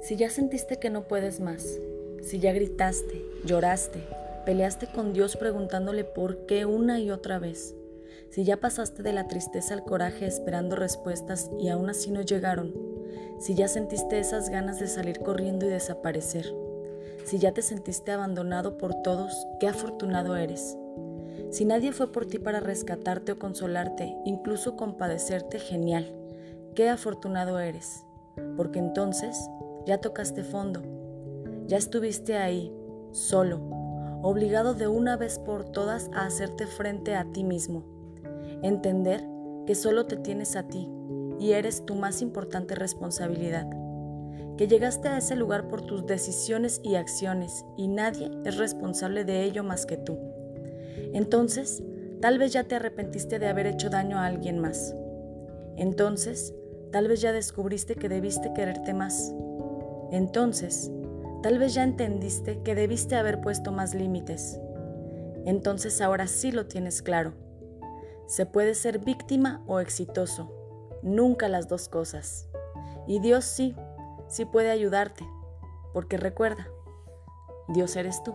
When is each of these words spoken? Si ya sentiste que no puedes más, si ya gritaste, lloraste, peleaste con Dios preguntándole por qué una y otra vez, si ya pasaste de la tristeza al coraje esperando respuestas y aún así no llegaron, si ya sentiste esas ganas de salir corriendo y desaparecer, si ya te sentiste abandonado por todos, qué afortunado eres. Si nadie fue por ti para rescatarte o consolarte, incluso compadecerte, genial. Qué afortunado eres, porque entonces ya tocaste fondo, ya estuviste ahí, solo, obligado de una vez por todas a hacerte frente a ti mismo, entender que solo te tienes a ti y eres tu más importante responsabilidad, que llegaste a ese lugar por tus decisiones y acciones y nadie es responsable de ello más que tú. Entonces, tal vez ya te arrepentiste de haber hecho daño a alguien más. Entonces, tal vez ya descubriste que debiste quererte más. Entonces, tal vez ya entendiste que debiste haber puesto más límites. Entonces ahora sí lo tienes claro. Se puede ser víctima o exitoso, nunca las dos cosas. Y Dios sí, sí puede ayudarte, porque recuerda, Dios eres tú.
Si 0.00 0.16
ya 0.16 0.30
sentiste 0.30 0.78
que 0.78 0.88
no 0.88 1.06
puedes 1.06 1.40
más, 1.40 1.78
si 2.22 2.38
ya 2.38 2.52
gritaste, 2.52 3.22
lloraste, 3.44 4.00
peleaste 4.46 4.86
con 4.86 5.12
Dios 5.12 5.36
preguntándole 5.36 6.04
por 6.04 6.46
qué 6.46 6.64
una 6.64 6.98
y 7.00 7.10
otra 7.10 7.38
vez, 7.38 7.74
si 8.30 8.44
ya 8.44 8.56
pasaste 8.56 9.02
de 9.02 9.12
la 9.12 9.28
tristeza 9.28 9.74
al 9.74 9.84
coraje 9.84 10.26
esperando 10.26 10.74
respuestas 10.74 11.50
y 11.58 11.68
aún 11.68 11.90
así 11.90 12.10
no 12.10 12.22
llegaron, 12.22 12.74
si 13.40 13.54
ya 13.54 13.68
sentiste 13.68 14.18
esas 14.18 14.48
ganas 14.48 14.80
de 14.80 14.86
salir 14.86 15.20
corriendo 15.20 15.66
y 15.66 15.68
desaparecer, 15.68 16.46
si 17.24 17.38
ya 17.38 17.52
te 17.52 17.60
sentiste 17.60 18.10
abandonado 18.10 18.78
por 18.78 19.02
todos, 19.02 19.46
qué 19.60 19.68
afortunado 19.68 20.36
eres. 20.36 20.76
Si 21.50 21.64
nadie 21.64 21.92
fue 21.92 22.10
por 22.10 22.26
ti 22.26 22.38
para 22.38 22.60
rescatarte 22.60 23.32
o 23.32 23.38
consolarte, 23.38 24.16
incluso 24.24 24.76
compadecerte, 24.76 25.58
genial. 25.58 26.14
Qué 26.74 26.88
afortunado 26.88 27.58
eres, 27.58 28.04
porque 28.56 28.78
entonces 28.78 29.36
ya 29.90 29.98
tocaste 29.98 30.44
fondo, 30.44 30.82
ya 31.66 31.76
estuviste 31.76 32.36
ahí, 32.36 32.72
solo, 33.10 33.58
obligado 34.22 34.74
de 34.74 34.86
una 34.86 35.16
vez 35.16 35.40
por 35.40 35.64
todas 35.64 36.08
a 36.14 36.26
hacerte 36.26 36.68
frente 36.68 37.16
a 37.16 37.24
ti 37.32 37.42
mismo, 37.42 37.82
entender 38.62 39.20
que 39.66 39.74
solo 39.74 40.06
te 40.06 40.16
tienes 40.16 40.54
a 40.54 40.68
ti 40.68 40.88
y 41.40 41.54
eres 41.54 41.84
tu 41.86 41.96
más 41.96 42.22
importante 42.22 42.76
responsabilidad, 42.76 43.68
que 44.56 44.68
llegaste 44.68 45.08
a 45.08 45.18
ese 45.18 45.34
lugar 45.34 45.66
por 45.66 45.82
tus 45.82 46.06
decisiones 46.06 46.80
y 46.84 46.94
acciones 46.94 47.64
y 47.76 47.88
nadie 47.88 48.30
es 48.44 48.58
responsable 48.58 49.24
de 49.24 49.42
ello 49.42 49.64
más 49.64 49.86
que 49.86 49.96
tú. 49.96 50.16
Entonces, 51.12 51.82
tal 52.20 52.38
vez 52.38 52.52
ya 52.52 52.62
te 52.62 52.76
arrepentiste 52.76 53.40
de 53.40 53.48
haber 53.48 53.66
hecho 53.66 53.90
daño 53.90 54.18
a 54.18 54.26
alguien 54.26 54.60
más. 54.60 54.94
Entonces, 55.76 56.54
tal 56.92 57.08
vez 57.08 57.20
ya 57.20 57.32
descubriste 57.32 57.96
que 57.96 58.08
debiste 58.08 58.52
quererte 58.54 58.94
más. 58.94 59.34
Entonces, 60.10 60.90
tal 61.42 61.58
vez 61.58 61.74
ya 61.74 61.82
entendiste 61.82 62.62
que 62.62 62.74
debiste 62.74 63.16
haber 63.16 63.40
puesto 63.40 63.72
más 63.72 63.94
límites. 63.94 64.60
Entonces 65.46 66.00
ahora 66.00 66.26
sí 66.26 66.52
lo 66.52 66.66
tienes 66.66 67.02
claro. 67.02 67.34
Se 68.26 68.46
puede 68.46 68.74
ser 68.74 68.98
víctima 68.98 69.62
o 69.66 69.80
exitoso, 69.80 70.52
nunca 71.02 71.48
las 71.48 71.68
dos 71.68 71.88
cosas. 71.88 72.48
Y 73.06 73.20
Dios 73.20 73.44
sí, 73.44 73.74
sí 74.28 74.44
puede 74.44 74.70
ayudarte, 74.70 75.24
porque 75.92 76.16
recuerda, 76.16 76.68
Dios 77.68 77.96
eres 77.96 78.22
tú. 78.22 78.34